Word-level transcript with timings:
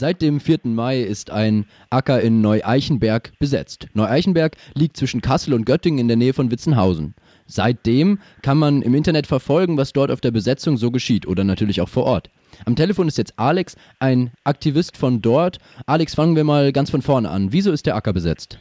Seit 0.00 0.22
dem 0.22 0.38
4. 0.38 0.58
Mai 0.62 1.00
ist 1.00 1.32
ein 1.32 1.66
Acker 1.90 2.20
in 2.20 2.40
Neu-Eichenberg 2.40 3.32
besetzt. 3.40 3.88
Neu-Eichenberg 3.94 4.52
liegt 4.76 4.96
zwischen 4.96 5.20
Kassel 5.20 5.54
und 5.54 5.66
Göttingen 5.66 5.98
in 5.98 6.06
der 6.06 6.16
Nähe 6.16 6.32
von 6.32 6.52
Witzenhausen. 6.52 7.16
Seitdem 7.46 8.20
kann 8.44 8.58
man 8.58 8.82
im 8.82 8.94
Internet 8.94 9.26
verfolgen, 9.26 9.76
was 9.76 9.92
dort 9.92 10.12
auf 10.12 10.20
der 10.20 10.30
Besetzung 10.30 10.76
so 10.76 10.92
geschieht 10.92 11.26
oder 11.26 11.42
natürlich 11.42 11.80
auch 11.80 11.88
vor 11.88 12.04
Ort. 12.04 12.30
Am 12.64 12.76
Telefon 12.76 13.08
ist 13.08 13.18
jetzt 13.18 13.34
Alex, 13.40 13.74
ein 13.98 14.30
Aktivist 14.44 14.96
von 14.96 15.20
dort. 15.20 15.58
Alex, 15.88 16.14
fangen 16.14 16.36
wir 16.36 16.44
mal 16.44 16.70
ganz 16.70 16.92
von 16.92 17.02
vorne 17.02 17.28
an. 17.28 17.48
Wieso 17.50 17.72
ist 17.72 17.84
der 17.84 17.96
Acker 17.96 18.12
besetzt? 18.12 18.56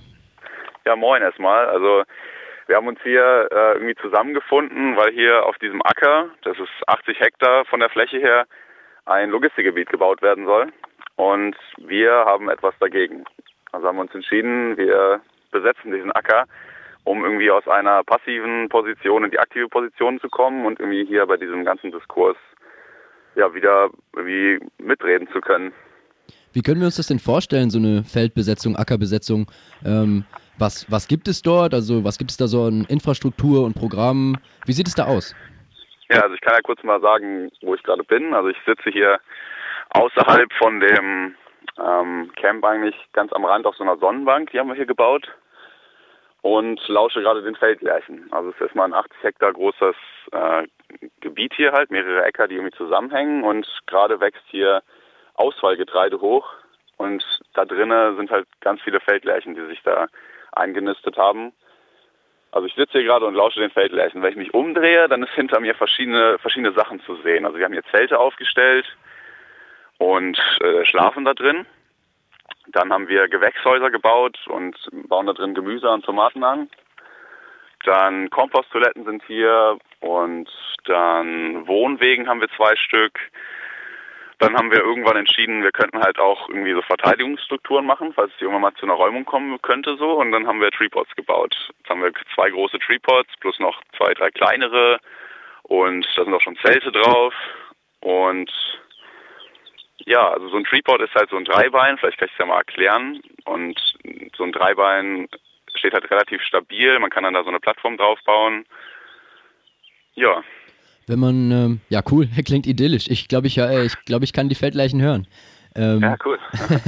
Ja, 0.88 0.96
moin 0.96 1.22
erstmal. 1.22 1.68
Also 1.68 2.02
wir 2.66 2.78
haben 2.78 2.88
uns 2.88 3.00
hier 3.04 3.48
äh, 3.52 3.74
irgendwie 3.74 3.96
zusammengefunden, 4.02 4.98
weil 4.98 5.14
hier 5.14 5.46
auf 5.46 5.60
diesem 5.60 5.84
Acker, 5.84 6.30
das 6.42 6.58
ist 6.58 6.72
80 6.88 7.20
Hektar 7.20 7.66
von 7.66 7.80
der 7.80 7.90
Fläche 7.90 8.18
her, 8.18 8.48
ein 9.06 9.30
Logistikgebiet 9.30 9.90
gebaut 9.92 10.24
werden 10.24 10.48
soll. 10.48 10.74
Und 11.18 11.56
wir 11.78 12.12
haben 12.26 12.50
etwas 12.50 12.74
dagegen. 12.80 13.26
Also 13.72 13.88
haben 13.88 13.98
wir 13.98 14.04
uns 14.04 14.16
entschieden, 14.16 14.78
wir 14.78 15.20
besetzen 15.52 15.92
diesen 15.92 16.12
Acker, 16.12 16.46
um 17.04 17.24
irgendwie 17.24 17.52
aus 17.52 17.68
einer 17.68 18.04
passiven 18.04 18.70
Position 18.70 19.26
in 19.26 19.32
die 19.32 19.40
aktive 19.40 19.68
Position 19.68 20.20
zu 20.20 20.30
kommen 20.30 20.66
und 20.66 20.80
irgendwie 20.80 21.06
hier 21.06 21.26
bei 21.26 21.38
diesem 21.38 21.66
ganzen 21.66 21.92
Diskurs 21.92 22.38
ja 23.36 23.54
wieder 23.54 23.90
irgendwie 24.16 24.60
mitreden 24.78 25.28
zu 25.32 25.42
können. 25.42 25.74
Wie 26.54 26.62
können 26.62 26.80
wir 26.80 26.86
uns 26.86 26.98
das 26.98 27.08
denn 27.08 27.20
vorstellen, 27.20 27.70
so 27.70 27.80
eine 27.80 28.04
Feldbesetzung, 28.04 28.76
Ackerbesetzung? 28.76 29.50
Ähm, 29.86 30.24
was, 30.58 30.90
was 30.92 31.08
gibt 31.08 31.28
es 31.28 31.42
dort? 31.42 31.74
Also 31.74 32.04
was 32.04 32.18
gibt 32.18 32.32
es 32.32 32.38
da 32.38 32.48
so 32.48 32.64
an 32.64 32.86
Infrastruktur 32.90 33.64
und 33.64 33.74
Programmen? 33.74 34.38
Wie 34.66 34.74
sieht 34.74 34.88
es 34.88 34.96
da 34.96 35.06
aus? 35.06 35.36
Ja, 36.10 36.22
also 36.22 36.36
ich 36.36 36.42
kann 36.42 36.56
ja 36.56 36.62
kurz 36.62 36.84
mal 36.84 37.02
sagen, 37.02 37.50
wo 37.62 37.76
ich 37.76 37.84
gerade 37.84 38.04
bin. 38.04 38.34
Also 38.34 38.50
ich 38.50 38.58
sitze 38.66 38.90
hier 38.90 39.20
außerhalb 39.98 40.54
von 40.54 40.80
dem 40.80 41.36
ähm, 41.80 42.32
Camp 42.36 42.64
eigentlich 42.64 42.96
ganz 43.14 43.34
am 43.34 43.46
Rand 43.46 43.66
auf 43.66 43.76
so 43.76 43.84
einer 43.84 43.98
Sonnenbank, 43.98 44.52
die 44.52 44.60
haben 44.60 44.68
wir 44.68 44.76
hier 44.76 44.86
gebaut 44.86 45.28
und 46.42 46.86
lausche 46.88 47.22
gerade 47.22 47.42
den 47.42 47.56
Feldlärchen. 47.56 48.28
Also 48.32 48.50
es 48.50 48.56
ist 48.56 48.62
erstmal 48.62 48.88
ein 48.88 48.94
80 48.94 49.24
Hektar 49.24 49.54
großes 49.54 49.96
äh, 50.32 50.68
Gebiet 51.22 51.54
hier 51.56 51.72
halt, 51.72 51.92
mehrere 51.92 52.24
Äcker, 52.24 52.48
die 52.48 52.56
irgendwie 52.56 52.78
zusammenhängen 52.78 53.44
und 53.44 53.68
gerade 53.88 54.20
wächst 54.20 54.44
hier 54.48 54.82
Ausfallgetreide 55.36 56.22
hoch 56.22 56.48
und 56.98 57.24
da 57.54 57.66
drinnen 57.66 58.18
sind 58.18 58.32
halt 58.32 58.48
ganz 58.62 58.82
viele 58.82 59.00
Feldlärchen, 59.00 59.56
die 59.56 59.66
sich 59.66 59.82
da 59.84 60.08
eingenistet 60.52 61.18
haben. 61.18 61.54
Also 62.52 62.66
ich 62.66 62.76
sitze 62.76 62.94
hier 62.94 63.04
gerade 63.04 63.26
und 63.26 63.36
lausche 63.36 63.60
den 63.60 63.70
Feldlärchen. 63.70 64.22
Wenn 64.22 64.32
ich 64.32 64.38
mich 64.38 64.54
umdrehe, 64.54 65.08
dann 65.08 65.22
ist 65.22 65.34
hinter 65.34 65.60
mir 65.60 65.76
verschiedene, 65.76 66.40
verschiedene 66.40 66.74
Sachen 66.74 67.02
zu 67.02 67.16
sehen. 67.18 67.46
Also 67.46 67.58
wir 67.58 67.66
haben 67.66 67.74
hier 67.74 67.84
Zelte 67.92 68.18
aufgestellt, 68.20 68.86
und 69.98 70.38
äh, 70.62 70.86
schlafen 70.86 71.26
da 71.26 71.34
drin. 71.34 71.66
Dann 72.68 72.92
haben 72.92 73.08
wir 73.08 73.28
Gewächshäuser 73.28 73.90
gebaut 73.90 74.38
und 74.48 74.76
bauen 75.08 75.26
da 75.26 75.34
drin 75.34 75.56
Gemüse 75.56 75.90
und 75.90 76.04
Tomaten 76.04 76.44
an. 76.44 76.70
Dann 77.86 78.30
Komposttoiletten 78.30 79.06
sind 79.06 79.24
hier 79.26 79.78
und 80.02 80.50
dann 80.86 81.68
Wohnwegen 81.68 82.28
haben 82.28 82.42
wir 82.42 82.50
zwei 82.50 82.76
Stück. 82.76 83.20
Dann 84.40 84.56
haben 84.56 84.72
wir 84.72 84.80
irgendwann 84.80 85.18
entschieden, 85.18 85.64
wir 85.64 85.72
könnten 85.72 86.00
halt 86.00 86.20
auch 86.20 86.50
irgendwie 86.50 86.74
so 86.74 86.82
Verteidigungsstrukturen 86.84 87.86
machen, 87.86 88.14
falls 88.14 88.32
es 88.36 88.42
irgendwann 88.42 88.62
mal 88.62 88.74
zu 88.76 88.86
einer 88.86 88.94
Räumung 88.94 89.26
kommen 89.26 89.60
könnte 89.62 89.96
so. 89.98 90.20
Und 90.20 90.32
dann 90.32 90.46
haben 90.46 90.62
wir 90.62 90.70
Treepods 90.70 91.16
gebaut. 91.16 91.56
Jetzt 91.78 91.90
haben 91.90 92.04
wir 92.04 92.12
zwei 92.36 92.50
große 92.50 92.78
Treepods 92.80 93.30
plus 93.40 93.60
noch 93.60 93.82
zwei, 93.98 94.14
drei 94.14 94.30
kleinere 94.30 95.00
und 95.64 96.06
da 96.16 96.24
sind 96.24 96.34
auch 96.34 96.42
schon 96.42 96.58
Zelte 96.58 96.92
drauf. 96.92 97.34
Und 98.02 98.52
ja, 100.06 100.30
also 100.30 100.50
so 100.50 100.58
ein 100.58 100.64
Treepod 100.64 101.02
ist 101.02 101.16
halt 101.16 101.30
so 101.30 101.38
ein 101.38 101.46
Dreibein, 101.46 101.98
vielleicht 101.98 102.18
kann 102.18 102.28
ich 102.28 102.34
es 102.34 102.40
ja 102.40 102.46
mal 102.46 102.58
erklären. 102.58 103.20
Und 103.46 103.80
so 104.36 104.44
ein 104.44 104.52
Dreibein 104.52 105.28
steht 105.76 105.94
halt 105.94 106.10
relativ 106.10 106.42
stabil, 106.42 106.98
man 107.00 107.10
kann 107.10 107.24
dann 107.24 107.34
da 107.34 107.44
so 107.44 107.50
eine 107.50 107.60
Plattform 107.60 107.98
draufbauen. 107.98 108.66
Ja. 110.16 110.44
Wenn 111.08 111.20
man, 111.20 111.52
ähm, 111.52 111.82
ja 111.90 112.02
cool, 112.12 112.28
klingt 112.46 112.68
idyllisch. 112.68 113.08
Ich 113.10 113.28
glaube, 113.28 113.48
ich, 113.48 113.58
äh, 113.58 113.86
ich, 113.86 113.94
glaub, 114.06 114.24
ich 114.24 114.34
kann 114.34 114.50
die 114.50 114.56
Feldleichen 114.56 115.02
hören. 115.02 115.28
Ähm, 115.76 116.02
ja, 116.02 116.16
cool. 116.26 116.40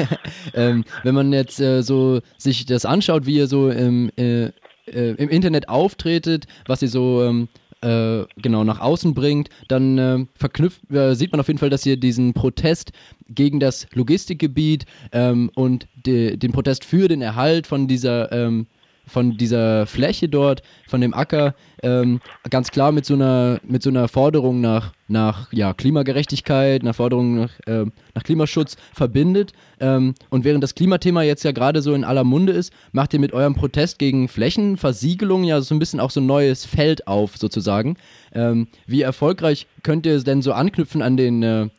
ähm, 0.56 0.84
wenn 1.04 1.16
man 1.16 1.32
jetzt 1.32 1.60
äh, 1.60 1.82
so 1.82 2.22
sich 2.38 2.66
das 2.66 2.86
anschaut, 2.86 3.26
wie 3.26 3.36
ihr 3.36 3.48
so 3.48 3.70
im, 3.70 4.12
äh, 4.18 4.46
äh 4.88 5.12
im 5.18 5.30
Internet 5.30 5.70
auftretet, 5.70 6.48
was 6.68 6.82
ihr 6.82 6.88
so 6.88 7.24
ähm, 7.24 7.50
äh, 7.82 8.24
genau 8.38 8.64
nach 8.64 8.80
außen 8.80 9.14
bringt, 9.14 9.50
dann 9.68 9.98
äh, 9.98 10.26
verknüpft, 10.36 10.92
äh, 10.92 11.16
sieht 11.16 11.32
man 11.32 11.40
auf 11.40 11.48
jeden 11.48 11.60
Fall, 11.60 11.70
dass 11.70 11.86
ihr 11.86 11.98
diesen 11.98 12.34
Protest 12.34 12.92
gegen 13.30 13.60
das 13.60 13.88
Logistikgebiet 13.94 14.86
ähm, 15.12 15.50
und 15.56 15.88
de, 16.06 16.38
den 16.38 16.52
Protest 16.52 16.84
für 16.86 17.08
den 17.08 17.22
Erhalt 17.22 17.68
von 17.68 17.88
dieser 17.88 18.32
ähm, 18.32 18.68
von 19.10 19.38
dieser 19.38 19.86
Fläche 19.86 20.30
dort, 20.30 20.62
von 20.88 21.02
dem 21.02 21.14
Acker, 21.14 21.56
ähm, 21.84 22.20
ganz 22.50 22.72
klar 22.72 22.92
mit 22.92 23.06
so 23.06 23.14
einer, 23.14 23.60
mit 23.64 23.84
so 23.84 23.90
einer 23.90 24.08
Forderung 24.08 24.62
nach, 24.62 24.94
nach 25.08 25.52
ja, 25.52 25.74
Klimagerechtigkeit, 25.74 26.82
einer 26.82 26.94
Forderung 26.94 27.36
nach, 27.36 27.60
äh, 27.66 27.86
nach 28.16 28.24
Klimaschutz 28.24 28.78
verbindet. 28.94 29.54
Ähm, 29.80 30.16
und 30.30 30.44
während 30.44 30.64
das 30.64 30.76
Klimathema 30.76 31.24
jetzt 31.24 31.44
ja 31.44 31.52
gerade 31.52 31.82
so 31.82 31.94
in 31.94 32.04
aller 32.04 32.24
Munde 32.24 32.54
ist, 32.54 32.72
macht 32.92 33.14
ihr 33.14 33.20
mit 33.20 33.34
eurem 33.34 33.56
Protest 33.56 34.00
gegen 34.00 34.28
Flächenversiegelung 34.28 35.44
ja 35.44 35.62
so 35.62 35.76
ein 35.76 35.80
bisschen 35.80 36.00
auch 36.00 36.12
so 36.12 36.22
ein 36.22 36.26
neues 36.26 36.66
Feld 36.66 37.08
auf, 37.08 37.38
sozusagen. 37.38 37.98
Ähm, 38.34 38.68
wie 38.86 39.02
erfolgreich 39.02 39.68
könnt 39.84 40.06
ihr 40.06 40.20
denn 40.24 40.42
so 40.42 40.54
anknüpfen 40.54 41.02
an 41.02 41.18
den, 41.18 41.44
äh, 41.44 41.70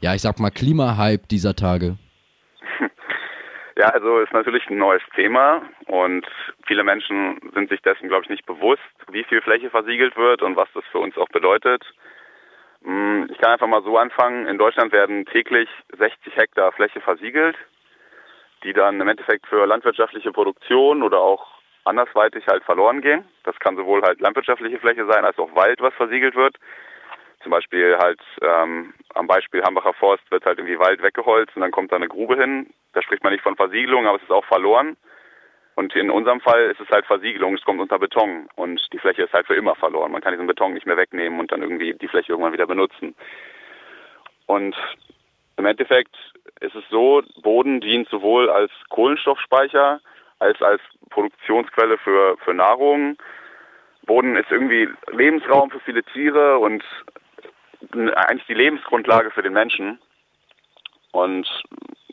ja, 0.00 0.14
ich 0.14 0.22
sag 0.22 0.40
mal, 0.40 0.50
Klimahype 0.50 1.26
dieser 1.30 1.54
Tage? 1.54 1.96
Ja, 3.80 3.86
also 3.86 4.18
ist 4.18 4.34
natürlich 4.34 4.68
ein 4.68 4.76
neues 4.76 5.00
Thema 5.16 5.62
und 5.86 6.26
viele 6.66 6.84
Menschen 6.84 7.40
sind 7.54 7.70
sich 7.70 7.80
dessen, 7.80 8.08
glaube 8.08 8.24
ich, 8.24 8.28
nicht 8.28 8.44
bewusst, 8.44 8.82
wie 9.10 9.24
viel 9.24 9.40
Fläche 9.40 9.70
versiegelt 9.70 10.18
wird 10.18 10.42
und 10.42 10.54
was 10.54 10.68
das 10.74 10.84
für 10.92 10.98
uns 10.98 11.16
auch 11.16 11.30
bedeutet. 11.30 11.82
Hm, 12.84 13.30
ich 13.32 13.38
kann 13.38 13.52
einfach 13.52 13.68
mal 13.68 13.82
so 13.82 13.96
anfangen. 13.96 14.46
In 14.46 14.58
Deutschland 14.58 14.92
werden 14.92 15.24
täglich 15.24 15.66
60 15.96 16.36
Hektar 16.36 16.72
Fläche 16.72 17.00
versiegelt, 17.00 17.56
die 18.64 18.74
dann 18.74 19.00
im 19.00 19.08
Endeffekt 19.08 19.46
für 19.46 19.64
landwirtschaftliche 19.64 20.30
Produktion 20.30 21.02
oder 21.02 21.18
auch 21.18 21.46
andersweitig 21.84 22.46
halt 22.48 22.62
verloren 22.64 23.00
gehen. 23.00 23.24
Das 23.44 23.58
kann 23.60 23.76
sowohl 23.76 24.02
halt 24.02 24.20
landwirtschaftliche 24.20 24.78
Fläche 24.78 25.06
sein, 25.06 25.24
als 25.24 25.38
auch 25.38 25.54
Wald, 25.54 25.80
was 25.80 25.94
versiegelt 25.94 26.36
wird. 26.36 26.56
Zum 27.42 27.50
Beispiel 27.50 27.96
halt 27.96 28.20
ähm, 28.42 28.92
am 29.14 29.26
Beispiel 29.26 29.62
Hambacher 29.62 29.94
Forst 29.94 30.30
wird 30.30 30.44
halt 30.44 30.58
irgendwie 30.58 30.78
Wald 30.78 31.02
weggeholzt 31.02 31.56
und 31.56 31.62
dann 31.62 31.70
kommt 31.70 31.92
da 31.92 31.96
eine 31.96 32.08
Grube 32.08 32.36
hin. 32.36 32.70
Da 32.92 33.02
spricht 33.02 33.22
man 33.22 33.32
nicht 33.32 33.42
von 33.42 33.56
Versiegelung, 33.56 34.06
aber 34.06 34.16
es 34.16 34.22
ist 34.22 34.30
auch 34.30 34.44
verloren. 34.44 34.96
Und 35.74 35.94
in 35.96 36.10
unserem 36.10 36.40
Fall 36.40 36.64
ist 36.64 36.80
es 36.80 36.88
halt 36.90 37.06
Versiegelung, 37.06 37.54
es 37.54 37.64
kommt 37.64 37.80
unter 37.80 37.98
Beton 37.98 38.48
und 38.56 38.86
die 38.92 38.98
Fläche 38.98 39.22
ist 39.22 39.32
halt 39.32 39.46
für 39.46 39.54
immer 39.54 39.74
verloren. 39.76 40.12
Man 40.12 40.20
kann 40.20 40.32
diesen 40.32 40.46
Beton 40.46 40.74
nicht 40.74 40.86
mehr 40.86 40.96
wegnehmen 40.96 41.40
und 41.40 41.52
dann 41.52 41.62
irgendwie 41.62 41.94
die 41.94 42.08
Fläche 42.08 42.32
irgendwann 42.32 42.52
wieder 42.52 42.66
benutzen. 42.66 43.14
Und 44.46 44.76
im 45.56 45.64
Endeffekt 45.64 46.14
ist 46.60 46.74
es 46.74 46.84
so, 46.90 47.22
Boden 47.42 47.80
dient 47.80 48.08
sowohl 48.08 48.50
als 48.50 48.70
Kohlenstoffspeicher 48.90 50.00
als 50.40 50.60
als 50.62 50.80
Produktionsquelle 51.10 51.98
für, 51.98 52.36
für 52.38 52.54
Nahrung. 52.54 53.16
Boden 54.06 54.36
ist 54.36 54.50
irgendwie 54.50 54.88
Lebensraum 55.12 55.70
für 55.70 55.80
viele 55.80 56.02
Tiere 56.02 56.58
und 56.58 56.82
eigentlich 57.92 58.46
die 58.46 58.54
Lebensgrundlage 58.54 59.30
für 59.30 59.42
den 59.42 59.52
Menschen. 59.52 59.98
Und 61.12 61.48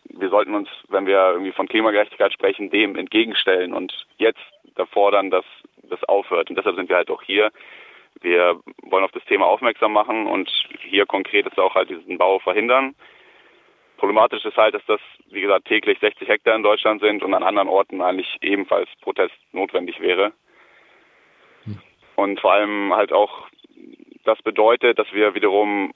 wir 0.10 0.30
sollten 0.30 0.56
uns, 0.56 0.70
wenn 0.90 1.06
wir 1.06 1.32
irgendwie 1.32 1.52
von 1.52 1.68
Klimagerechtigkeit 1.68 2.34
sprechen, 2.34 2.70
dem 2.70 2.96
entgegenstellen 2.96 3.74
und 3.74 3.94
jetzt 4.18 4.40
fordern, 4.92 5.30
dass 5.30 5.46
das 5.84 6.04
aufhört. 6.04 6.50
Und 6.50 6.56
deshalb 6.58 6.76
sind 6.76 6.90
wir 6.90 6.98
halt 6.98 7.10
auch 7.10 7.22
hier. 7.22 7.52
Wir 8.22 8.60
wollen 8.84 9.04
auf 9.04 9.12
das 9.12 9.26
Thema 9.26 9.46
aufmerksam 9.46 9.94
machen 9.94 10.28
und 10.28 10.52
hier 10.82 11.06
konkret 11.06 11.46
ist 11.46 11.60
auch 11.60 11.76
halt 11.76 11.90
diesen 11.90 12.18
Bau 12.18 12.40
verhindern. 12.40 12.96
Problematisch 13.98 14.46
ist 14.46 14.58
halt, 14.58 14.76
dass 14.76 14.86
das, 14.86 15.00
wie 15.30 15.42
gesagt, 15.42 15.66
täglich 15.66 16.00
60 16.00 16.28
Hektar 16.28 16.56
in 16.56 16.64
Deutschland 16.64 17.02
sind 17.02 17.24
und 17.24 17.34
an 17.34 17.44
anderen 17.44 17.68
Orten 17.68 18.02
eigentlich 18.02 18.38
ebenfalls 18.42 18.90
Protest 19.02 19.36
notwendig 19.52 20.00
wäre. 20.00 20.34
Hm. 21.64 21.80
Und 22.16 22.40
vor 22.40 22.54
allem 22.54 22.94
halt 22.96 23.12
auch 23.12 23.48
das 24.28 24.42
bedeutet, 24.42 25.00
dass 25.00 25.12
wir 25.14 25.34
wiederum 25.36 25.94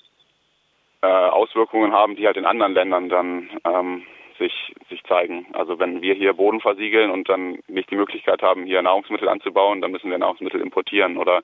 äh, 1.02 1.08
Auswirkungen 1.08 1.92
haben, 1.92 2.16
die 2.16 2.26
halt 2.26 2.38
in 2.38 2.46
anderen 2.46 2.74
Ländern 2.74 3.10
dann 3.10 3.50
ähm, 3.66 4.04
sich, 4.40 4.74
sich 4.90 5.04
zeigen. 5.04 5.48
Also 5.54 5.80
wenn 5.80 6.02
wir 6.02 6.14
hier 6.14 6.34
Boden 6.34 6.62
versiegeln 6.62 7.12
und 7.12 7.30
dann 7.30 7.60
nicht 7.68 7.92
die 7.92 7.96
Möglichkeit 7.96 8.42
haben, 8.42 8.66
hier 8.66 8.82
Nahrungsmittel 8.82 9.28
anzubauen, 9.28 9.82
dann 9.82 9.92
müssen 9.92 10.10
wir 10.10 10.18
Nahrungsmittel 10.18 10.62
importieren. 10.62 11.18
Oder 11.18 11.42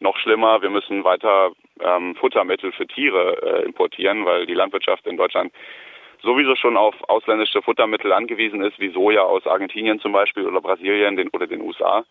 noch 0.00 0.16
schlimmer, 0.18 0.62
wir 0.62 0.70
müssen 0.70 1.04
weiter 1.04 1.52
ähm, 1.80 2.14
Futtermittel 2.16 2.72
für 2.72 2.86
Tiere 2.86 3.42
äh, 3.42 3.64
importieren, 3.64 4.24
weil 4.24 4.46
die 4.46 4.54
Landwirtschaft 4.54 5.06
in 5.06 5.16
Deutschland 5.16 5.52
sowieso 6.22 6.56
schon 6.56 6.76
auf 6.76 6.94
ausländische 7.08 7.62
Futtermittel 7.62 8.12
angewiesen 8.12 8.62
ist, 8.62 8.78
wie 8.80 8.90
Soja 8.90 9.22
aus 9.22 9.46
Argentinien 9.46 10.00
zum 10.00 10.12
Beispiel 10.12 10.46
oder 10.46 10.60
Brasilien 10.60 11.16
den, 11.16 11.28
oder 11.28 11.46
den 11.46 11.60
USA. 11.60 12.04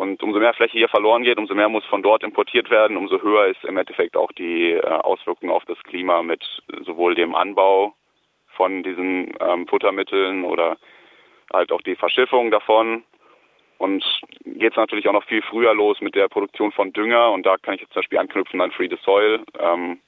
Und 0.00 0.22
umso 0.22 0.38
mehr 0.38 0.54
Fläche 0.54 0.78
hier 0.78 0.88
verloren 0.88 1.24
geht, 1.24 1.36
umso 1.36 1.54
mehr 1.54 1.68
muss 1.68 1.84
von 1.84 2.02
dort 2.02 2.22
importiert 2.22 2.70
werden, 2.70 2.96
umso 2.96 3.20
höher 3.20 3.48
ist 3.48 3.62
im 3.64 3.76
Endeffekt 3.76 4.16
auch 4.16 4.32
die 4.32 4.70
äh, 4.70 4.80
Auswirkung 4.80 5.50
auf 5.50 5.62
das 5.66 5.76
Klima 5.82 6.22
mit 6.22 6.42
sowohl 6.86 7.14
dem 7.14 7.34
Anbau 7.34 7.92
von 8.56 8.82
diesen 8.82 9.34
ähm, 9.40 9.66
Futtermitteln 9.68 10.44
oder 10.44 10.78
halt 11.52 11.70
auch 11.70 11.82
die 11.82 11.96
Verschiffung 11.96 12.50
davon. 12.50 13.02
Und 13.76 14.02
geht 14.46 14.72
es 14.72 14.76
natürlich 14.78 15.06
auch 15.06 15.12
noch 15.12 15.26
viel 15.26 15.42
früher 15.42 15.74
los 15.74 16.00
mit 16.00 16.14
der 16.14 16.28
Produktion 16.28 16.72
von 16.72 16.94
Dünger. 16.94 17.30
Und 17.32 17.44
da 17.44 17.58
kann 17.58 17.74
ich 17.74 17.82
jetzt 17.82 17.92
zum 17.92 18.00
Beispiel 18.00 18.18
anknüpfen 18.20 18.58
an 18.62 18.72
Free 18.72 18.88
the 18.88 18.96
Soil. 19.04 19.40
Ähm, 19.58 20.00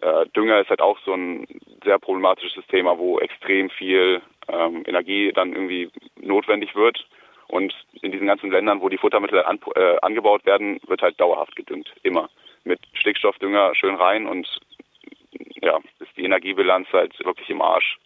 äh, 0.00 0.26
Dünger 0.36 0.60
ist 0.60 0.70
halt 0.70 0.80
auch 0.80 0.98
so 1.04 1.12
ein 1.12 1.48
sehr 1.82 1.98
problematisches 1.98 2.64
Thema, 2.68 2.96
wo 2.98 3.18
extrem 3.18 3.68
viel 3.68 4.22
ähm, 4.46 4.84
Energie 4.86 5.32
dann 5.32 5.54
irgendwie 5.54 5.90
notwendig 6.20 6.76
wird. 6.76 7.04
Und 7.48 7.74
in 8.02 8.12
diesen 8.12 8.26
ganzen 8.26 8.50
Ländern, 8.50 8.80
wo 8.80 8.88
die 8.88 8.98
Futtermittel 8.98 9.42
an, 9.44 9.58
äh, 9.74 9.96
angebaut 10.02 10.44
werden, 10.46 10.80
wird 10.86 11.02
halt 11.02 11.20
dauerhaft 11.20 11.54
gedüngt. 11.56 11.88
Immer. 12.02 12.28
Mit 12.64 12.80
Stickstoffdünger 12.94 13.74
schön 13.74 13.94
rein 13.94 14.26
und 14.26 14.48
ja, 15.62 15.78
ist 16.00 16.16
die 16.16 16.24
Energiebilanz 16.24 16.88
halt 16.92 17.12
wirklich 17.24 17.48
im 17.50 17.62
Arsch. 17.62 17.98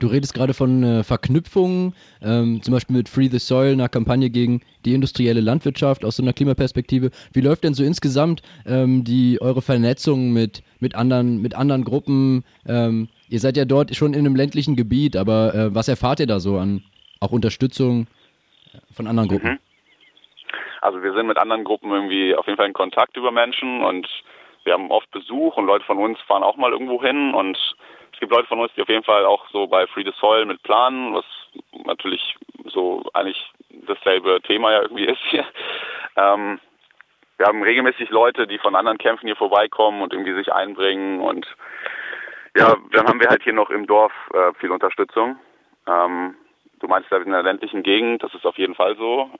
Du 0.00 0.08
redest 0.08 0.34
gerade 0.34 0.54
von 0.54 0.82
äh, 0.82 1.04
Verknüpfungen, 1.04 1.94
ähm, 2.20 2.60
zum 2.62 2.74
Beispiel 2.74 2.96
mit 2.96 3.08
Free 3.08 3.28
the 3.28 3.38
Soil, 3.38 3.72
einer 3.72 3.88
Kampagne 3.88 4.28
gegen 4.28 4.60
die 4.84 4.94
industrielle 4.94 5.40
Landwirtschaft 5.40 6.04
aus 6.04 6.16
so 6.16 6.22
einer 6.22 6.32
Klimaperspektive. 6.32 7.10
Wie 7.32 7.40
läuft 7.40 7.62
denn 7.62 7.74
so 7.74 7.84
insgesamt 7.84 8.42
ähm, 8.66 9.04
die 9.04 9.40
eure 9.40 9.62
Vernetzung 9.62 10.32
mit, 10.32 10.62
mit, 10.80 10.94
anderen, 10.94 11.40
mit 11.40 11.54
anderen 11.54 11.84
Gruppen? 11.84 12.44
Ähm, 12.66 13.08
ihr 13.28 13.38
seid 13.38 13.56
ja 13.56 13.64
dort 13.64 13.94
schon 13.94 14.14
in 14.14 14.20
einem 14.20 14.34
ländlichen 14.34 14.74
Gebiet, 14.74 15.16
aber 15.16 15.54
äh, 15.54 15.74
was 15.74 15.86
erfahrt 15.86 16.20
ihr 16.20 16.26
da 16.26 16.40
so 16.40 16.58
an 16.58 16.82
auch 17.20 17.30
Unterstützung 17.30 18.06
von 18.94 19.06
anderen 19.06 19.28
Gruppen? 19.28 19.52
Mhm. 19.52 19.58
Also 20.80 21.02
wir 21.02 21.14
sind 21.14 21.26
mit 21.26 21.38
anderen 21.38 21.64
Gruppen 21.64 21.90
irgendwie 21.90 22.34
auf 22.34 22.46
jeden 22.46 22.56
Fall 22.56 22.66
in 22.66 22.74
Kontakt 22.74 23.16
über 23.16 23.30
Menschen 23.30 23.82
und 23.82 24.06
wir 24.64 24.74
haben 24.74 24.90
oft 24.90 25.10
Besuch 25.10 25.56
und 25.56 25.66
Leute 25.66 25.84
von 25.84 25.98
uns 25.98 26.20
fahren 26.22 26.42
auch 26.42 26.56
mal 26.56 26.72
irgendwo 26.72 27.02
hin 27.02 27.34
und 27.34 27.56
es 28.12 28.20
gibt 28.20 28.32
Leute 28.32 28.48
von 28.48 28.60
uns, 28.60 28.72
die 28.76 28.82
auf 28.82 28.88
jeden 28.88 29.04
Fall 29.04 29.24
auch 29.24 29.48
so 29.50 29.66
bei 29.66 29.86
Free 29.86 30.04
the 30.04 30.12
Soil 30.20 30.44
mit 30.44 30.62
planen, 30.62 31.14
was 31.14 31.24
natürlich 31.84 32.36
so 32.66 33.02
eigentlich 33.14 33.50
dasselbe 33.86 34.40
Thema 34.42 34.72
ja 34.72 34.82
irgendwie 34.82 35.06
ist 35.06 35.20
hier. 35.30 35.44
Ähm, 36.16 36.60
wir 37.38 37.46
haben 37.46 37.62
regelmäßig 37.62 38.10
Leute, 38.10 38.46
die 38.46 38.58
von 38.58 38.76
anderen 38.76 38.98
Kämpfen 38.98 39.26
hier 39.26 39.36
vorbeikommen 39.36 40.02
und 40.02 40.12
irgendwie 40.12 40.34
sich 40.34 40.52
einbringen 40.52 41.20
und 41.20 41.46
ja, 42.56 42.76
dann 42.92 43.08
haben 43.08 43.20
wir 43.20 43.28
halt 43.28 43.42
hier 43.42 43.52
noch 43.52 43.70
im 43.70 43.86
Dorf 43.86 44.12
äh, 44.32 44.52
viel 44.60 44.70
Unterstützung. 44.70 45.36
Ähm, 45.88 46.36
du 46.84 46.88
meinst 46.88 47.08
sind 47.08 47.26
in 47.26 47.32
einer 47.32 47.42
ländlichen 47.42 47.82
Gegend, 47.82 48.22
das 48.22 48.34
ist 48.34 48.44
auf 48.44 48.58
jeden 48.58 48.74
Fall 48.74 48.96
so. 48.96 49.30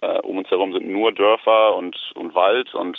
Äh, 0.00 0.20
um 0.20 0.38
uns 0.38 0.50
herum 0.50 0.72
sind 0.72 0.86
nur 0.86 1.12
Dörfer 1.12 1.74
und, 1.74 1.96
und 2.14 2.34
Wald 2.34 2.74
und 2.74 2.98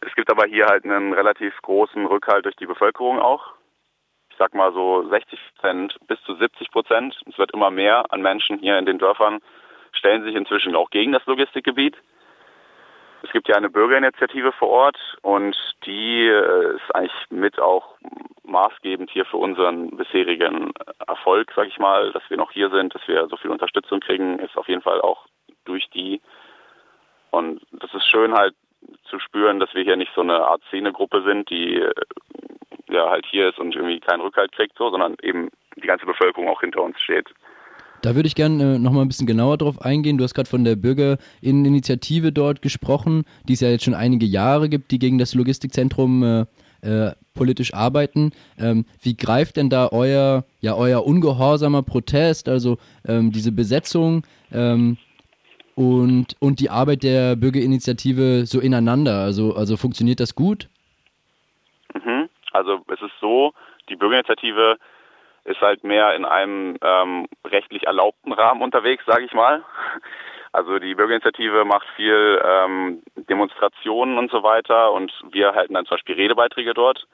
es 0.00 0.14
gibt 0.14 0.30
aber 0.30 0.46
hier 0.46 0.66
halt 0.66 0.84
einen 0.84 1.12
relativ 1.12 1.54
großen 1.62 2.04
Rückhalt 2.06 2.44
durch 2.44 2.56
die 2.56 2.66
Bevölkerung 2.66 3.20
auch 3.20 3.52
ich 4.32 4.38
sag 4.38 4.54
mal 4.54 4.72
so 4.72 5.06
60 5.08 5.38
Prozent 5.54 5.96
bis 6.08 6.20
zu 6.22 6.34
70 6.34 6.70
Prozent, 6.70 7.20
es 7.28 7.38
wird 7.38 7.52
immer 7.52 7.70
mehr 7.70 8.10
an 8.10 8.22
Menschen 8.22 8.58
hier 8.58 8.78
in 8.78 8.86
den 8.86 8.98
Dörfern, 8.98 9.40
stellen 9.92 10.24
sich 10.24 10.34
inzwischen 10.34 10.74
auch 10.74 10.88
gegen 10.90 11.12
das 11.12 11.24
Logistikgebiet. 11.26 11.96
Es 13.22 13.30
gibt 13.30 13.48
ja 13.48 13.54
eine 13.54 13.70
Bürgerinitiative 13.70 14.52
vor 14.52 14.68
Ort 14.68 14.98
und 15.22 15.56
die 15.86 16.26
äh, 16.26 16.74
ist 16.74 16.94
eigentlich 16.94 17.30
mit 17.30 17.60
auch 17.60 17.96
maßgebend 18.44 19.10
hier 19.10 19.24
für 19.24 19.36
unseren 19.36 19.96
bisherigen 19.96 20.72
Erfolg, 21.06 21.52
sag 21.54 21.68
ich 21.68 21.78
mal, 21.78 22.12
dass 22.12 22.22
wir 22.28 22.36
noch 22.36 22.50
hier 22.50 22.70
sind, 22.70 22.94
dass 22.94 23.06
wir 23.06 23.28
so 23.28 23.36
viel 23.36 23.50
Unterstützung 23.50 24.00
kriegen, 24.00 24.38
ist 24.40 24.56
auf 24.56 24.68
jeden 24.68 24.82
Fall 24.82 25.00
auch 25.00 25.26
durch 25.64 25.88
die. 25.90 26.20
Und 27.30 27.62
das 27.70 27.94
ist 27.94 28.06
schön 28.08 28.34
halt 28.34 28.54
zu 29.04 29.18
spüren, 29.20 29.60
dass 29.60 29.72
wir 29.74 29.84
hier 29.84 29.96
nicht 29.96 30.12
so 30.14 30.20
eine 30.20 30.44
Art 30.44 30.62
Szenegruppe 30.68 31.22
sind, 31.22 31.48
die 31.48 31.82
ja 32.88 33.08
halt 33.08 33.24
hier 33.26 33.48
ist 33.48 33.58
und 33.58 33.74
irgendwie 33.74 34.00
keinen 34.00 34.20
Rückhalt 34.20 34.52
kriegt, 34.52 34.76
so, 34.76 34.90
sondern 34.90 35.16
eben 35.22 35.50
die 35.76 35.86
ganze 35.86 36.06
Bevölkerung 36.06 36.48
auch 36.48 36.60
hinter 36.60 36.82
uns 36.82 37.00
steht. 37.00 37.32
Da 38.02 38.14
würde 38.14 38.26
ich 38.26 38.34
gerne 38.34 38.74
äh, 38.74 38.78
noch 38.78 38.92
mal 38.92 39.02
ein 39.02 39.08
bisschen 39.08 39.26
genauer 39.26 39.58
drauf 39.58 39.80
eingehen. 39.80 40.18
Du 40.18 40.24
hast 40.24 40.34
gerade 40.34 40.48
von 40.48 40.64
der 40.64 40.76
Bürgerinitiative 40.76 42.32
dort 42.32 42.60
gesprochen, 42.60 43.24
die 43.48 43.54
es 43.54 43.60
ja 43.60 43.70
jetzt 43.70 43.84
schon 43.84 43.94
einige 43.94 44.26
Jahre 44.26 44.68
gibt, 44.68 44.90
die 44.90 44.98
gegen 44.98 45.18
das 45.18 45.34
Logistikzentrum 45.34 46.22
äh, 46.22 46.44
äh, 46.82 47.12
politisch 47.34 47.72
arbeiten. 47.72 48.32
Ähm, 48.58 48.84
wie 49.00 49.16
greift 49.16 49.56
denn 49.56 49.70
da 49.70 49.88
euer, 49.90 50.44
ja, 50.60 50.74
euer 50.74 51.06
ungehorsamer 51.06 51.82
Protest, 51.82 52.48
also 52.48 52.76
ähm, 53.06 53.30
diese 53.30 53.52
Besetzung 53.52 54.26
ähm, 54.52 54.98
und, 55.76 56.36
und 56.40 56.60
die 56.60 56.70
Arbeit 56.70 57.04
der 57.04 57.36
Bürgerinitiative 57.36 58.46
so 58.46 58.60
ineinander? 58.60 59.20
Also, 59.20 59.54
also 59.54 59.76
funktioniert 59.76 60.20
das 60.20 60.34
gut? 60.34 60.68
Also 62.52 62.80
es 62.88 63.00
ist 63.00 63.14
so, 63.20 63.52
die 63.88 63.96
Bürgerinitiative 63.96 64.76
ist 65.44 65.60
halt 65.60 65.84
mehr 65.84 66.14
in 66.14 66.24
einem 66.24 66.76
ähm, 66.82 67.26
rechtlich 67.46 67.86
erlaubten 67.86 68.32
Rahmen 68.32 68.62
unterwegs, 68.62 69.04
sage 69.06 69.24
ich 69.24 69.32
mal. 69.32 69.64
Also 70.52 70.78
die 70.78 70.94
Bürgerinitiative 70.94 71.64
macht 71.64 71.86
viel 71.96 72.40
ähm, 72.44 73.02
Demonstrationen 73.16 74.18
und 74.18 74.30
so 74.30 74.42
weiter 74.42 74.92
und 74.92 75.10
wir 75.30 75.54
halten 75.54 75.74
dann 75.74 75.86
zum 75.86 75.96
Beispiel 75.96 76.14
Redebeiträge 76.14 76.74
dort. 76.74 77.06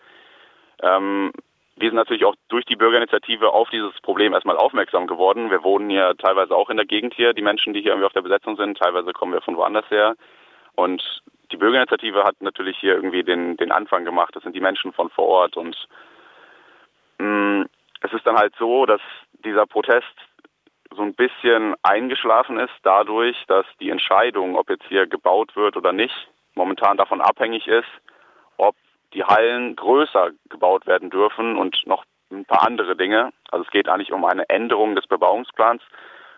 Ähm, 0.83 1.33
wir 1.77 1.89
sind 1.89 1.97
natürlich 1.97 2.25
auch 2.25 2.35
durch 2.49 2.65
die 2.65 2.75
Bürgerinitiative 2.75 3.53
auf 3.53 3.71
dieses 3.71 3.99
Problem 4.01 4.33
erstmal 4.33 4.57
aufmerksam 4.57 5.07
geworden. 5.07 5.51
Wir 5.51 5.63
wohnen 5.63 5.91
ja 5.91 6.15
teilweise 6.15 6.55
auch 6.55 6.71
in 6.71 6.77
der 6.77 6.87
Gegend 6.87 7.15
hier, 7.15 7.33
die 7.33 7.43
Menschen, 7.43 7.73
die 7.73 7.81
hier 7.81 7.93
irgendwie 7.93 8.07
auf 8.07 8.13
der 8.13 8.23
Besetzung 8.23 8.57
sind. 8.57 8.79
Teilweise 8.79 9.13
kommen 9.13 9.33
wir 9.33 9.41
von 9.41 9.57
woanders 9.57 9.89
her. 9.89 10.17
Und 10.75 11.23
die 11.53 11.57
Bürgerinitiative 11.57 12.25
hat 12.25 12.41
natürlich 12.41 12.77
hier 12.79 12.95
irgendwie 12.95 13.23
den, 13.23 13.57
den 13.57 13.71
Anfang 13.71 14.05
gemacht. 14.05 14.35
Das 14.35 14.43
sind 14.43 14.57
die 14.57 14.61
Menschen 14.61 14.93
von 14.93 15.09
vor 15.11 15.27
Ort. 15.27 15.57
Und 15.57 15.77
mh, 17.19 17.27
mm, 17.27 17.67
es 18.01 18.13
ist 18.13 18.27
dann 18.27 18.37
halt 18.37 18.55
so, 18.59 18.87
dass 18.87 19.01
dieser 19.45 19.67
Protest 19.67 20.07
so 20.95 21.03
ein 21.03 21.15
bisschen 21.15 21.75
eingeschlafen 21.83 22.59
ist 22.59 22.75
dadurch, 22.83 23.37
dass 23.47 23.67
die 23.81 23.91
Entscheidung, 23.91 24.57
ob 24.57 24.71
jetzt 24.71 24.87
hier 24.89 25.07
gebaut 25.07 25.55
wird 25.55 25.77
oder 25.77 25.93
nicht, 25.93 26.29
momentan 26.55 26.97
davon 26.97 27.21
abhängig 27.21 27.67
ist, 27.67 27.89
ob 28.57 28.75
die 29.15 29.25
Hallen 29.25 29.77
größer 29.77 30.31
gebaut 30.49 30.87
werden 30.87 31.11
dürfen 31.11 31.57
und 31.57 31.87
noch 31.87 32.05
ein 32.31 32.45
paar 32.45 32.67
andere 32.67 32.97
Dinge. 32.97 33.33
Also 33.51 33.65
es 33.65 33.71
geht 33.71 33.89
eigentlich 33.89 34.13
um 34.13 34.25
eine 34.25 34.49
Änderung 34.49 34.95
des 34.95 35.07
Bebauungsplans 35.07 35.83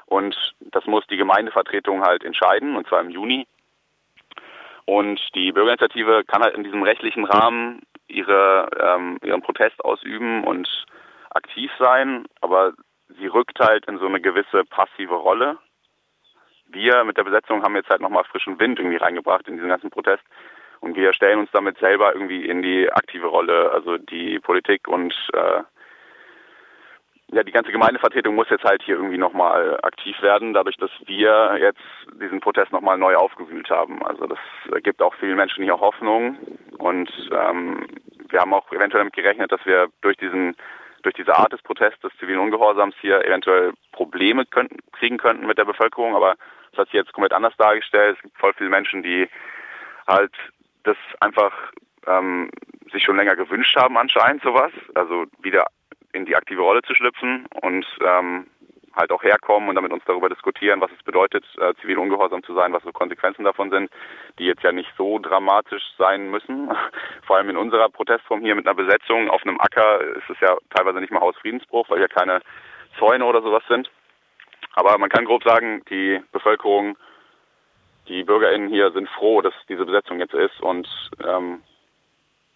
und 0.06 0.36
das 0.60 0.86
muss 0.86 1.06
die 1.06 1.16
Gemeindevertretung 1.16 2.02
halt 2.02 2.24
entscheiden, 2.24 2.76
und 2.76 2.86
zwar 2.88 3.00
im 3.00 3.10
Juni. 3.10 3.46
Und 4.84 5.20
die 5.34 5.52
Bürgerinitiative 5.52 6.24
kann 6.24 6.42
halt 6.42 6.54
in 6.54 6.64
diesem 6.64 6.82
rechtlichen 6.82 7.24
Rahmen 7.24 7.82
ihre, 8.08 8.68
ähm, 8.80 9.18
ihren 9.22 9.42
Protest 9.42 9.84
ausüben 9.84 10.42
und 10.44 10.68
aktiv 11.30 11.70
sein, 11.78 12.26
aber 12.40 12.74
sie 13.18 13.26
rückt 13.26 13.58
halt 13.60 13.86
in 13.86 13.98
so 13.98 14.06
eine 14.06 14.20
gewisse 14.20 14.64
passive 14.64 15.14
Rolle. 15.14 15.58
Wir 16.66 17.04
mit 17.04 17.16
der 17.16 17.24
Besetzung 17.24 17.62
haben 17.62 17.76
jetzt 17.76 17.90
halt 17.90 18.00
nochmal 18.00 18.24
frischen 18.24 18.58
Wind 18.60 18.78
irgendwie 18.78 18.98
reingebracht 18.98 19.48
in 19.48 19.54
diesen 19.54 19.68
ganzen 19.68 19.90
Protest 19.90 20.22
und 20.80 20.96
wir 20.96 21.12
stellen 21.12 21.40
uns 21.40 21.50
damit 21.52 21.78
selber 21.78 22.14
irgendwie 22.14 22.46
in 22.46 22.62
die 22.62 22.90
aktive 22.92 23.26
Rolle. 23.26 23.70
Also 23.72 23.98
die 23.98 24.38
Politik 24.38 24.88
und 24.88 25.14
äh, 25.32 25.62
ja, 27.32 27.44
die 27.44 27.52
ganze 27.52 27.70
Gemeindevertretung 27.70 28.34
muss 28.34 28.50
jetzt 28.50 28.64
halt 28.64 28.82
hier 28.82 28.96
irgendwie 28.96 29.18
nochmal 29.18 29.78
aktiv 29.82 30.20
werden, 30.20 30.52
dadurch, 30.52 30.76
dass 30.78 30.90
wir 31.06 31.58
jetzt 31.60 31.80
diesen 32.20 32.40
Protest 32.40 32.72
nochmal 32.72 32.98
neu 32.98 33.14
aufgewühlt 33.14 33.70
haben. 33.70 34.04
Also 34.04 34.26
das 34.26 34.38
gibt 34.82 35.00
auch 35.00 35.14
vielen 35.14 35.36
Menschen 35.36 35.62
hier 35.62 35.78
Hoffnung 35.78 36.38
und 36.78 37.10
ähm, 37.30 37.86
wir 38.28 38.40
haben 38.40 38.54
auch 38.54 38.72
eventuell 38.72 39.02
damit 39.02 39.14
gerechnet, 39.14 39.52
dass 39.52 39.64
wir 39.64 39.88
durch 40.00 40.16
diesen 40.16 40.56
durch 41.02 41.14
diese 41.14 41.36
Art 41.36 41.52
des 41.52 41.62
Protests, 41.62 42.00
des 42.00 42.16
zivilen 42.18 42.40
Ungehorsams 42.40 42.94
hier 43.00 43.24
eventuell 43.24 43.72
Probleme 43.92 44.44
könnten, 44.46 44.78
kriegen 44.92 45.18
könnten 45.18 45.46
mit 45.46 45.58
der 45.58 45.64
Bevölkerung, 45.64 46.14
aber 46.14 46.36
das 46.70 46.80
hat 46.80 46.86
sich 46.88 46.94
jetzt 46.94 47.12
komplett 47.12 47.32
anders 47.32 47.56
dargestellt. 47.56 48.16
Es 48.16 48.22
gibt 48.22 48.38
voll 48.38 48.52
viele 48.54 48.70
Menschen, 48.70 49.02
die 49.02 49.28
halt 50.06 50.32
das 50.84 50.96
einfach 51.20 51.52
ähm, 52.06 52.50
sich 52.92 53.04
schon 53.04 53.16
länger 53.16 53.36
gewünscht 53.36 53.76
haben 53.76 53.96
anscheinend 53.96 54.42
sowas, 54.42 54.72
also 54.94 55.26
wieder 55.40 55.66
in 56.12 56.26
die 56.26 56.36
aktive 56.36 56.62
Rolle 56.62 56.82
zu 56.82 56.94
schlüpfen 56.94 57.46
und 57.62 57.86
ähm, 58.04 58.46
halt 58.94 59.12
auch 59.12 59.22
herkommen 59.22 59.68
und 59.68 59.74
damit 59.76 59.92
uns 59.92 60.02
darüber 60.06 60.28
diskutieren, 60.28 60.80
was 60.80 60.90
es 60.96 61.02
bedeutet, 61.04 61.44
äh, 61.58 61.74
zivil 61.80 61.98
ungehorsam 61.98 62.42
zu 62.42 62.54
sein, 62.54 62.72
was 62.72 62.82
so 62.82 62.92
Konsequenzen 62.92 63.44
davon 63.44 63.70
sind, 63.70 63.90
die 64.38 64.44
jetzt 64.44 64.62
ja 64.62 64.72
nicht 64.72 64.90
so 64.96 65.18
dramatisch 65.18 65.84
sein 65.96 66.30
müssen. 66.30 66.70
Vor 67.26 67.36
allem 67.36 67.50
in 67.50 67.56
unserer 67.56 67.88
Protestform 67.88 68.40
hier 68.40 68.54
mit 68.54 68.66
einer 68.66 68.74
Besetzung 68.74 69.30
auf 69.30 69.42
einem 69.42 69.60
Acker 69.60 70.00
ist 70.00 70.28
es 70.28 70.40
ja 70.40 70.56
teilweise 70.74 71.00
nicht 71.00 71.12
mal 71.12 71.20
Hausfriedensbruch, 71.20 71.88
weil 71.88 71.98
hier 71.98 72.08
keine 72.08 72.40
Zäune 72.98 73.24
oder 73.24 73.42
sowas 73.42 73.62
sind. 73.68 73.90
Aber 74.74 74.98
man 74.98 75.10
kann 75.10 75.24
grob 75.24 75.42
sagen, 75.44 75.82
die 75.90 76.20
Bevölkerung, 76.32 76.96
die 78.08 78.24
BürgerInnen 78.24 78.68
hier 78.68 78.90
sind 78.92 79.08
froh, 79.08 79.40
dass 79.40 79.54
diese 79.68 79.84
Besetzung 79.84 80.20
jetzt 80.20 80.34
ist 80.34 80.60
und 80.60 80.88
ähm, 81.24 81.62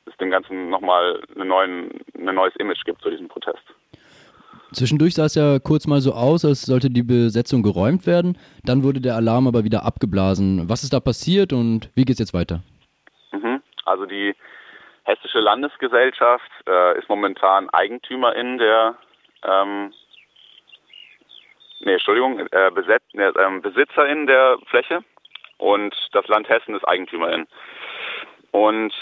es 0.07 0.17
dem 0.19 0.31
Ganzen 0.31 0.69
nochmal 0.69 1.23
eine 1.35 1.45
neuen, 1.45 2.05
ein 2.17 2.35
neues 2.35 2.55
Image 2.57 2.85
gibt 2.85 3.03
zu 3.03 3.11
diesem 3.11 3.29
Protest. 3.29 3.63
Zwischendurch 4.75 5.15
sah 5.15 5.27
es 5.27 5.37
ja 5.37 5.61
kurz 5.61 5.87
mal 5.87 6.01
so 6.01 6.13
aus, 6.13 6.45
als 6.45 6.63
sollte 6.63 6.91
die 6.91 7.05
Besetzung 7.05 7.63
geräumt 7.63 8.07
werden. 8.07 8.37
Dann 8.65 8.83
wurde 8.83 9.01
der 9.01 9.15
Alarm 9.15 9.47
aber 9.47 9.63
wieder 9.63 9.85
abgeblasen. 9.85 10.69
Was 10.69 10.83
ist 10.83 10.93
da 10.93 10.99
passiert 10.99 11.53
und 11.53 11.91
wie 11.95 12.05
geht 12.05 12.15
es 12.15 12.19
jetzt 12.19 12.35
weiter? 12.35 12.61
Mhm. 13.33 13.63
Also 13.85 14.05
die 14.07 14.35
Hessische 15.05 15.39
Landesgesellschaft 15.39 16.51
äh, 16.67 16.99
ist 16.99 17.09
momentan 17.09 17.71
Eigentümerin 17.71 18.59
der, 18.59 18.97
ähm, 19.45 19.93
nee, 21.81 21.93
Entschuldigung, 21.93 22.41
äh, 22.41 22.71
Beset, 22.75 23.03
äh, 23.13 23.61
Besitzerin 23.61 24.27
der 24.27 24.59
Fläche 24.67 25.05
und 25.59 25.95
das 26.13 26.27
Land 26.27 26.49
Hessen 26.49 26.75
ist 26.75 26.89
Eigentümerin. 26.89 27.47
Und 28.51 28.95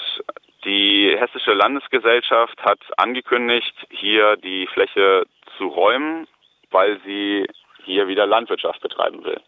die 0.64 1.16
Hessische 1.18 1.52
Landesgesellschaft 1.52 2.60
hat 2.62 2.80
angekündigt, 2.96 3.74
hier 3.90 4.36
die 4.36 4.66
Fläche 4.66 5.24
zu 5.58 5.68
räumen, 5.68 6.26
weil 6.70 7.00
sie 7.04 7.46
hier 7.84 8.08
wieder 8.08 8.26
Landwirtschaft 8.26 8.80
betreiben 8.80 9.24
will. 9.24 9.40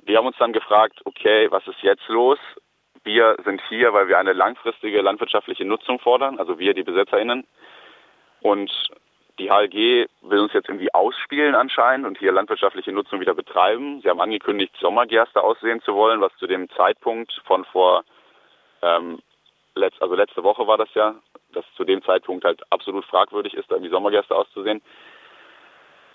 Wir 0.00 0.18
haben 0.18 0.26
uns 0.26 0.36
dann 0.38 0.52
gefragt, 0.52 1.00
okay, 1.04 1.50
was 1.50 1.66
ist 1.66 1.82
jetzt 1.82 2.06
los? 2.08 2.38
Wir 3.04 3.36
sind 3.44 3.60
hier, 3.68 3.92
weil 3.92 4.08
wir 4.08 4.18
eine 4.18 4.32
langfristige 4.32 5.00
landwirtschaftliche 5.00 5.64
Nutzung 5.64 5.98
fordern, 5.98 6.38
also 6.38 6.58
wir, 6.58 6.74
die 6.74 6.82
BesetzerInnen. 6.82 7.46
Und 8.40 8.70
die 9.38 9.50
HLG 9.50 10.06
will 10.22 10.40
uns 10.40 10.52
jetzt 10.52 10.68
irgendwie 10.68 10.92
ausspielen 10.94 11.54
anscheinend 11.54 12.06
und 12.06 12.18
hier 12.18 12.32
landwirtschaftliche 12.32 12.92
Nutzung 12.92 13.20
wieder 13.20 13.34
betreiben. 13.34 14.00
Sie 14.02 14.08
haben 14.08 14.20
angekündigt, 14.20 14.74
Sommergerste 14.78 15.42
aussehen 15.42 15.82
zu 15.82 15.94
wollen, 15.94 16.20
was 16.20 16.34
zu 16.36 16.46
dem 16.46 16.68
Zeitpunkt 16.70 17.32
von 17.44 17.64
vor, 17.64 18.04
ähm, 18.82 19.20
letzt, 19.74 20.00
also 20.00 20.14
letzte 20.14 20.44
Woche 20.44 20.66
war 20.66 20.78
das 20.78 20.92
ja, 20.94 21.16
dass 21.54 21.64
zu 21.76 21.84
dem 21.84 22.02
Zeitpunkt 22.02 22.44
halt 22.44 22.62
absolut 22.70 23.04
fragwürdig 23.04 23.54
ist, 23.54 23.70
da 23.70 23.76
irgendwie 23.76 23.90
Sommergerste 23.90 24.34
auszusehen. 24.34 24.82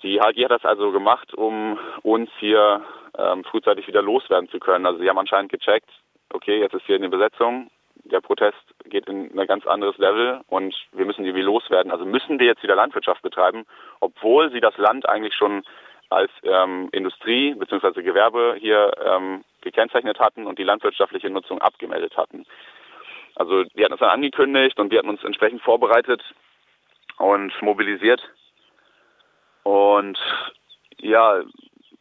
Die 0.02 0.18
HLG 0.20 0.44
hat 0.44 0.50
das 0.52 0.64
also 0.64 0.92
gemacht, 0.92 1.34
um 1.34 1.78
uns 2.02 2.30
hier 2.38 2.82
ähm, 3.18 3.44
frühzeitig 3.44 3.86
wieder 3.86 4.02
loswerden 4.02 4.48
zu 4.48 4.58
können. 4.58 4.86
Also 4.86 5.00
sie 5.00 5.08
haben 5.08 5.18
anscheinend 5.18 5.52
gecheckt, 5.52 5.90
okay, 6.32 6.60
jetzt 6.60 6.74
ist 6.74 6.86
hier 6.86 6.96
eine 6.96 7.10
Besetzung, 7.10 7.70
der 8.04 8.20
Protest 8.20 8.56
geht 8.84 9.08
in 9.08 9.38
ein 9.38 9.46
ganz 9.46 9.66
anderes 9.66 9.98
Level 9.98 10.40
und 10.48 10.74
wir 10.92 11.04
müssen 11.04 11.24
irgendwie 11.24 11.42
loswerden. 11.42 11.92
Also 11.92 12.04
müssen 12.04 12.38
wir 12.38 12.46
jetzt 12.46 12.62
wieder 12.62 12.74
Landwirtschaft 12.74 13.22
betreiben, 13.22 13.66
obwohl 14.00 14.50
sie 14.52 14.60
das 14.60 14.76
Land 14.78 15.08
eigentlich 15.08 15.34
schon 15.34 15.62
als 16.08 16.30
ähm, 16.42 16.88
Industrie 16.92 17.54
bzw. 17.54 18.02
Gewerbe 18.02 18.56
hier 18.58 18.92
ähm, 19.04 19.44
gekennzeichnet 19.60 20.18
hatten 20.18 20.46
und 20.46 20.58
die 20.58 20.64
landwirtschaftliche 20.64 21.30
Nutzung 21.30 21.60
abgemeldet 21.60 22.16
hatten. 22.16 22.46
Also 23.40 23.64
die 23.64 23.82
hatten 23.82 23.92
das 23.92 24.00
dann 24.00 24.10
angekündigt 24.10 24.78
und 24.78 24.90
wir 24.90 24.98
hatten 24.98 25.08
uns 25.08 25.24
entsprechend 25.24 25.62
vorbereitet 25.62 26.22
und 27.16 27.50
mobilisiert. 27.62 28.20
Und 29.62 30.18
ja, 30.98 31.40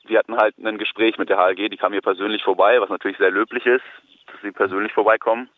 wir 0.03 0.19
hatten 0.19 0.35
halt 0.35 0.57
ein 0.57 0.77
Gespräch 0.77 1.17
mit 1.17 1.29
der 1.29 1.37
HLG, 1.37 1.69
die 1.69 1.77
kam 1.77 1.93
hier 1.93 2.01
persönlich 2.01 2.43
vorbei, 2.43 2.81
was 2.81 2.89
natürlich 2.89 3.17
sehr 3.19 3.31
löblich 3.31 3.65
ist, 3.65 3.85
dass 4.27 4.41
sie 4.41 4.51
persönlich 4.51 4.91
vorbeikommen. 4.91 5.49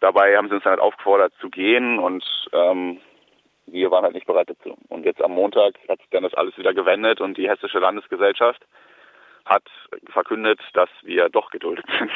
Dabei 0.00 0.34
haben 0.34 0.48
sie 0.48 0.54
uns 0.54 0.64
halt 0.64 0.80
aufgefordert 0.80 1.34
zu 1.42 1.50
gehen 1.50 1.98
und 1.98 2.24
ähm, 2.54 3.02
wir 3.66 3.90
waren 3.90 4.04
halt 4.04 4.14
nicht 4.14 4.26
bereit 4.26 4.48
dazu. 4.48 4.78
Und 4.88 5.04
jetzt 5.04 5.20
am 5.20 5.32
Montag 5.32 5.74
hat 5.90 5.98
sich 5.98 6.08
dann 6.08 6.22
das 6.22 6.32
alles 6.32 6.56
wieder 6.56 6.72
gewendet 6.72 7.20
und 7.20 7.36
die 7.36 7.50
Hessische 7.50 7.80
Landesgesellschaft 7.80 8.64
hat 9.44 9.64
verkündet, 10.06 10.58
dass 10.72 10.88
wir 11.02 11.28
doch 11.28 11.50
geduldet 11.50 11.84
sind. 11.98 12.10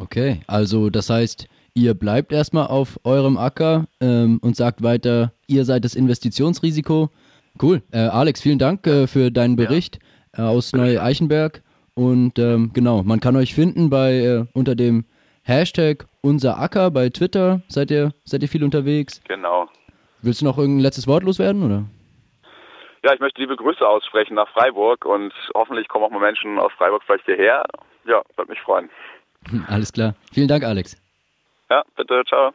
Okay, 0.00 0.40
also 0.46 0.88
das 0.88 1.10
heißt, 1.10 1.46
ihr 1.74 1.92
bleibt 1.92 2.32
erstmal 2.32 2.68
auf 2.68 2.98
eurem 3.04 3.36
Acker 3.36 3.84
ähm, 4.00 4.40
und 4.42 4.56
sagt 4.56 4.82
weiter, 4.82 5.32
ihr 5.46 5.64
seid 5.66 5.84
das 5.84 5.94
Investitionsrisiko. 5.94 7.10
Cool. 7.60 7.82
Äh, 7.92 7.98
Alex, 7.98 8.40
vielen 8.40 8.58
Dank 8.58 8.86
äh, 8.86 9.06
für 9.06 9.30
deinen 9.30 9.56
Bericht 9.56 9.98
ja. 10.36 10.44
äh, 10.44 10.48
aus 10.48 10.72
Neu-Eichenberg. 10.72 11.62
Und 11.94 12.38
ähm, 12.38 12.70
genau, 12.72 13.02
man 13.02 13.20
kann 13.20 13.36
euch 13.36 13.54
finden 13.54 13.90
bei 13.90 14.12
äh, 14.14 14.44
unter 14.54 14.74
dem 14.74 15.04
Hashtag 15.42 16.06
unser 16.22 16.58
Acker 16.58 16.90
bei 16.90 17.10
Twitter. 17.10 17.60
Seid 17.68 17.90
ihr, 17.90 18.12
seid 18.24 18.42
ihr 18.42 18.48
viel 18.48 18.64
unterwegs? 18.64 19.20
Genau. 19.28 19.68
Willst 20.22 20.40
du 20.40 20.46
noch 20.46 20.56
irgendein 20.56 20.82
letztes 20.82 21.06
Wort 21.06 21.24
loswerden, 21.24 21.62
oder? 21.62 21.84
Ja, 23.02 23.14
ich 23.14 23.20
möchte 23.20 23.40
liebe 23.40 23.56
Grüße 23.56 23.86
aussprechen 23.86 24.34
nach 24.34 24.48
Freiburg 24.50 25.04
und 25.04 25.32
hoffentlich 25.54 25.88
kommen 25.88 26.04
auch 26.04 26.10
mal 26.10 26.20
Menschen 26.20 26.58
aus 26.58 26.72
Freiburg 26.72 27.02
vielleicht 27.04 27.24
hierher. 27.24 27.64
Ja, 28.06 28.22
würde 28.36 28.50
mich 28.50 28.60
freuen. 28.60 28.90
Alles 29.68 29.92
klar. 29.92 30.14
Vielen 30.32 30.48
Dank, 30.48 30.64
Alex. 30.64 30.96
Ja, 31.70 31.84
bitte, 31.96 32.22
ciao. 32.26 32.52